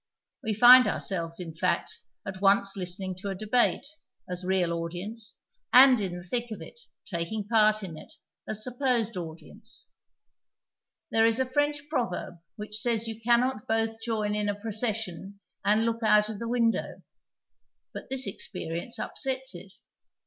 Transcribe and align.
W'r 0.43 0.57
find 0.57 0.87
ourselvi 0.87 1.33
s, 1.33 1.39
in 1.39 1.53
fact, 1.53 1.99
at 2.25 2.41
once 2.41 2.75
listening 2.75 3.13
to 3.19 3.29
a 3.29 3.35
debate, 3.35 3.85
as 4.27 4.43
real 4.43 4.73
audience, 4.73 5.37
and, 5.71 6.01
in 6.01 6.17
the 6.17 6.23
thick 6.23 6.49
of 6.49 6.59
it, 6.59 6.79
taking 7.05 7.47
part 7.47 7.83
in 7.83 7.95
it, 7.95 8.11
as 8.47 8.63
supposed 8.63 9.15
audience. 9.15 9.91
PASTICHK 11.11 11.11
AND 11.11 11.11
PREJUDICE 11.11 11.11
There 11.11 11.25
is 11.27 11.39
a 11.39 11.53
French 11.53 11.87
proverb 11.87 12.39
which 12.55 12.79
says 12.79 13.07
you 13.07 13.21
cannot 13.21 13.67
both 13.67 14.01
join 14.03 14.33
in 14.33 14.49
a 14.49 14.55
])rocession 14.55 15.35
and 15.63 15.85
look 15.85 16.01
out 16.01 16.29
of 16.29 16.39
the 16.39 16.49
window; 16.49 17.03
but 17.93 18.09
this 18.09 18.25
experience 18.25 18.97
upsets 18.97 19.53
it. 19.53 19.73